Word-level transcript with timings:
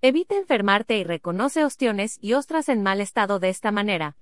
Evita 0.00 0.36
enfermarte 0.36 0.96
y 0.96 1.02
reconoce 1.02 1.64
ostiones 1.64 2.18
y 2.20 2.34
ostras 2.34 2.68
en 2.68 2.84
mal 2.84 3.00
estado 3.00 3.40
de 3.40 3.48
esta 3.48 3.72
manera. 3.72 4.16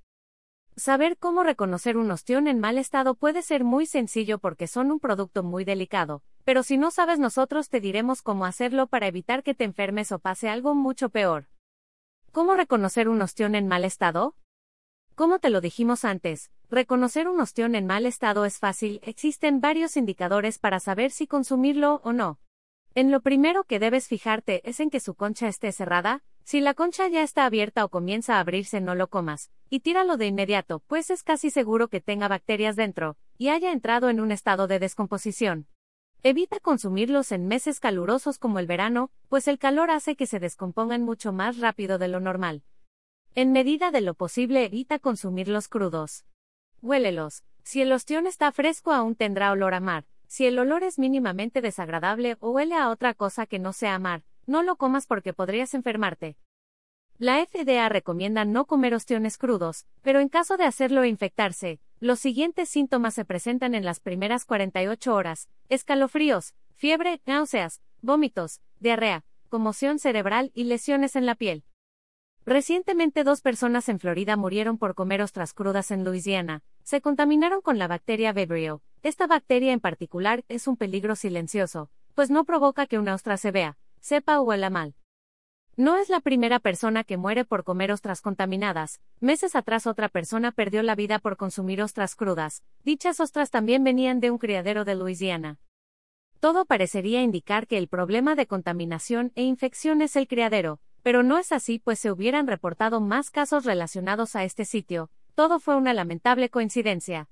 Saber 0.75 1.17
cómo 1.19 1.43
reconocer 1.43 1.97
un 1.97 2.09
ostión 2.09 2.47
en 2.47 2.59
mal 2.59 2.79
estado 2.79 3.13
puede 3.13 3.43
ser 3.43 3.63
muy 3.63 3.85
sencillo 3.85 4.39
porque 4.39 4.65
son 4.65 4.89
un 4.89 4.99
producto 4.99 5.43
muy 5.43 5.65
delicado, 5.65 6.23
pero 6.43 6.63
si 6.63 6.79
no 6.79 6.89
sabes 6.89 7.19
nosotros 7.19 7.69
te 7.69 7.79
diremos 7.79 8.23
cómo 8.23 8.45
hacerlo 8.45 8.87
para 8.87 9.05
evitar 9.05 9.43
que 9.43 9.53
te 9.53 9.65
enfermes 9.65 10.11
o 10.11 10.17
pase 10.17 10.49
algo 10.49 10.73
mucho 10.73 11.09
peor. 11.09 11.45
¿Cómo 12.31 12.55
reconocer 12.55 13.07
un 13.07 13.21
ostión 13.21 13.53
en 13.53 13.67
mal 13.67 13.85
estado? 13.85 14.35
Como 15.13 15.37
te 15.37 15.51
lo 15.51 15.61
dijimos 15.61 16.05
antes, 16.05 16.49
reconocer 16.71 17.27
un 17.27 17.39
ostión 17.39 17.75
en 17.75 17.85
mal 17.85 18.07
estado 18.07 18.45
es 18.45 18.57
fácil, 18.57 18.99
existen 19.03 19.61
varios 19.61 19.95
indicadores 19.95 20.57
para 20.57 20.79
saber 20.79 21.11
si 21.11 21.27
consumirlo 21.27 22.01
o 22.03 22.13
no. 22.13 22.39
En 22.97 23.11
lo 23.11 23.21
primero 23.21 23.63
que 23.63 23.77
debes 23.77 24.07
fijarte 24.07 24.67
es 24.67 24.79
en 24.79 24.89
que 24.89 24.99
su 24.99 25.13
concha 25.13 25.47
esté 25.47 25.71
cerrada, 25.71 26.23
si 26.43 26.61
la 26.61 26.73
concha 26.73 27.07
ya 27.07 27.21
está 27.21 27.45
abierta 27.45 27.85
o 27.85 27.89
comienza 27.89 28.37
a 28.37 28.39
abrirse 28.39 28.81
no 28.81 28.95
lo 28.95 29.07
comas, 29.07 29.51
y 29.69 29.81
tíralo 29.81 30.17
de 30.17 30.25
inmediato, 30.25 30.81
pues 30.87 31.11
es 31.11 31.21
casi 31.21 31.51
seguro 31.51 31.89
que 31.89 32.01
tenga 32.01 32.27
bacterias 32.27 32.75
dentro, 32.75 33.15
y 33.37 33.49
haya 33.49 33.71
entrado 33.71 34.09
en 34.09 34.19
un 34.19 34.31
estado 34.31 34.65
de 34.65 34.79
descomposición. 34.79 35.67
Evita 36.23 36.59
consumirlos 36.59 37.31
en 37.31 37.47
meses 37.47 37.79
calurosos 37.79 38.39
como 38.39 38.57
el 38.57 38.65
verano, 38.65 39.11
pues 39.29 39.47
el 39.47 39.59
calor 39.59 39.91
hace 39.91 40.15
que 40.15 40.25
se 40.25 40.39
descompongan 40.39 41.03
mucho 41.03 41.31
más 41.31 41.59
rápido 41.59 41.99
de 41.99 42.07
lo 42.07 42.19
normal. 42.19 42.63
En 43.35 43.51
medida 43.51 43.91
de 43.91 44.01
lo 44.01 44.15
posible 44.15 44.65
evita 44.65 44.97
consumirlos 44.97 45.67
crudos. 45.67 46.25
Huélelos. 46.81 47.43
Si 47.61 47.79
el 47.79 47.91
ostión 47.91 48.25
está 48.25 48.51
fresco 48.51 48.91
aún 48.91 49.13
tendrá 49.13 49.51
olor 49.51 49.75
a 49.75 49.81
mar. 49.81 50.05
Si 50.27 50.45
el 50.45 50.59
olor 50.59 50.83
es 50.83 50.99
mínimamente 50.99 51.61
desagradable 51.61 52.35
o 52.41 52.51
huele 52.51 52.75
a 52.75 52.89
otra 52.89 53.13
cosa 53.13 53.45
que 53.45 53.59
no 53.59 53.71
sea 53.71 53.97
mar, 53.97 54.23
no 54.45 54.61
lo 54.61 54.75
comas 54.75 55.07
porque 55.07 55.33
podrías 55.33 55.73
enfermarte. 55.73 56.35
La 57.17 57.43
FDA 57.43 57.89
recomienda 57.89 58.45
no 58.45 58.65
comer 58.65 58.93
ostiones 58.93 59.37
crudos, 59.37 59.87
pero 60.01 60.19
en 60.19 60.29
caso 60.29 60.57
de 60.57 60.65
hacerlo 60.65 61.01
e 61.03 61.07
infectarse, 61.07 61.79
los 61.99 62.19
siguientes 62.19 62.69
síntomas 62.69 63.15
se 63.15 63.25
presentan 63.25 63.73
en 63.73 63.85
las 63.85 63.99
primeras 63.99 64.45
48 64.45 65.15
horas: 65.15 65.49
escalofríos, 65.69 66.53
fiebre, 66.75 67.21
náuseas, 67.25 67.81
vómitos, 68.01 68.61
diarrea, 68.79 69.23
conmoción 69.49 69.97
cerebral 69.97 70.51
y 70.53 70.65
lesiones 70.65 71.15
en 71.15 71.25
la 71.25 71.35
piel. 71.35 71.63
Recientemente 72.47 73.25
dos 73.25 73.41
personas 73.41 73.89
en 73.89 73.99
Florida 73.99 74.37
murieron 74.37 74.77
por 74.77 74.95
comer 74.95 75.21
ostras 75.21 75.53
crudas 75.53 75.91
en 75.91 76.05
Luisiana. 76.05 76.63
Se 76.81 77.01
contaminaron 77.01 77.59
con 77.59 77.77
la 77.77 77.89
bacteria 77.89 78.31
Vibrio. 78.31 78.81
Esta 79.03 79.27
bacteria 79.27 79.73
en 79.73 79.81
particular 79.81 80.45
es 80.47 80.65
un 80.65 80.77
peligro 80.77 81.17
silencioso, 81.17 81.89
pues 82.15 82.31
no 82.31 82.45
provoca 82.45 82.87
que 82.87 82.99
una 82.99 83.15
ostra 83.15 83.35
se 83.35 83.51
vea, 83.51 83.77
sepa 83.99 84.39
o 84.39 84.43
huela 84.43 84.69
mal. 84.69 84.95
No 85.75 85.97
es 85.97 86.07
la 86.07 86.21
primera 86.21 86.59
persona 86.59 87.03
que 87.03 87.17
muere 87.17 87.43
por 87.43 87.65
comer 87.65 87.91
ostras 87.91 88.21
contaminadas. 88.21 89.01
Meses 89.19 89.53
atrás 89.53 89.85
otra 89.85 90.07
persona 90.07 90.53
perdió 90.53 90.83
la 90.83 90.95
vida 90.95 91.19
por 91.19 91.35
consumir 91.35 91.81
ostras 91.81 92.15
crudas. 92.15 92.63
Dichas 92.85 93.19
ostras 93.19 93.51
también 93.51 93.83
venían 93.83 94.21
de 94.21 94.31
un 94.31 94.37
criadero 94.37 94.85
de 94.85 94.95
Luisiana. 94.95 95.59
Todo 96.39 96.63
parecería 96.63 97.21
indicar 97.23 97.67
que 97.67 97.77
el 97.77 97.89
problema 97.89 98.35
de 98.35 98.47
contaminación 98.47 99.33
e 99.35 99.43
infección 99.43 100.01
es 100.01 100.15
el 100.15 100.29
criadero, 100.29 100.79
pero 101.07 101.23
no 101.23 101.37
es 101.37 101.53
así 101.53 101.79
pues 101.79 101.99
se 101.99 102.11
hubieran 102.11 102.47
reportado 102.47 102.99
más 102.99 103.31
casos 103.31 103.63
relacionados 103.63 104.35
a 104.35 104.43
este 104.43 104.65
sitio, 104.65 105.09
todo 105.35 105.61
fue 105.61 105.77
una 105.77 105.93
lamentable 105.93 106.49
coincidencia. 106.49 107.29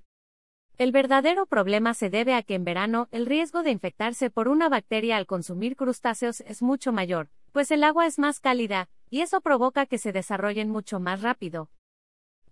El 0.78 0.94
verdadero 0.94 1.46
problema 1.46 1.94
se 1.94 2.10
debe 2.10 2.36
a 2.36 2.42
que 2.42 2.56
en 2.56 2.64
verano 2.64 3.10
el 3.12 3.26
riesgo 3.26 3.64
de 3.64 3.72
infectarse 3.72 4.30
por 4.30 4.48
una 4.48 4.70
bacteria 4.70 5.18
al 5.18 5.26
consumir 5.26 5.76
crustáceos 5.76 6.40
es 6.40 6.62
mucho 6.62 6.94
mayor, 6.94 7.28
pues 7.52 7.70
el 7.70 7.84
agua 7.84 8.06
es 8.06 8.18
más 8.18 8.40
cálida, 8.40 8.88
y 9.10 9.20
eso 9.20 9.42
provoca 9.42 9.86
que 9.86 9.98
se 9.98 10.14
desarrollen 10.14 10.70
mucho 10.70 11.02
más 11.02 11.22
rápido. 11.22 11.70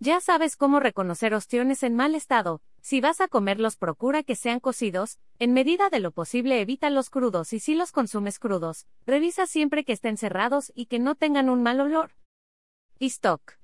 Ya 0.04 0.20
sabes 0.20 0.56
cómo 0.56 0.80
reconocer 0.80 1.32
ostiones 1.32 1.82
en 1.82 1.96
mal 1.96 2.14
estado, 2.14 2.60
si 2.82 3.00
vas 3.00 3.22
a 3.22 3.26
comerlos 3.26 3.76
procura 3.76 4.22
que 4.22 4.36
sean 4.36 4.60
cocidos, 4.60 5.18
en 5.38 5.54
medida 5.54 5.88
de 5.88 5.98
lo 5.98 6.10
posible 6.10 6.60
evita 6.60 6.90
los 6.90 7.08
crudos 7.08 7.54
y 7.54 7.58
si 7.58 7.74
los 7.74 7.90
consumes 7.90 8.38
crudos, 8.38 8.86
revisa 9.06 9.46
siempre 9.46 9.82
que 9.82 9.94
estén 9.94 10.18
cerrados 10.18 10.70
y 10.74 10.86
que 10.86 10.98
no 10.98 11.14
tengan 11.14 11.48
un 11.48 11.62
mal 11.62 11.80
olor. 11.80 12.10
Y 12.98 13.06
stock. 13.06 13.54